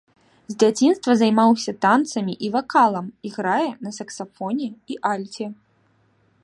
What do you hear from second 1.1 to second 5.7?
займаўся танцамі і вакалам, іграе на саксафоне і альце.